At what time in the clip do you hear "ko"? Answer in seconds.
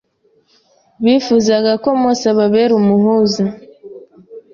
1.83-1.89